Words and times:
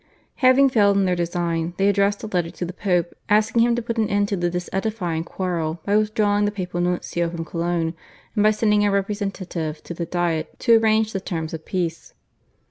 Having 0.37 0.69
failed 0.69 0.97
in 0.97 1.05
their 1.05 1.15
design, 1.15 1.75
they 1.77 1.87
addressed 1.87 2.23
a 2.23 2.25
letter 2.25 2.49
to 2.49 2.65
the 2.65 2.73
Pope 2.73 3.13
asking 3.29 3.61
him 3.61 3.75
to 3.75 3.83
put 3.83 3.99
an 3.99 4.09
end 4.09 4.29
to 4.29 4.35
the 4.35 4.49
disedifying 4.49 5.23
quarrel 5.23 5.79
by 5.85 5.95
withdrawing 5.95 6.45
the 6.45 6.51
papal 6.51 6.81
nuncio 6.81 7.29
from 7.29 7.45
Cologne, 7.45 7.93
and 8.33 8.43
by 8.43 8.49
sending 8.49 8.83
a 8.83 8.89
representative 8.89 9.83
to 9.83 9.93
the 9.93 10.07
Diet 10.07 10.57
to 10.61 10.75
arrange 10.79 11.13
the 11.13 11.19
terms 11.21 11.53
of 11.53 11.65
peace. 11.65 12.15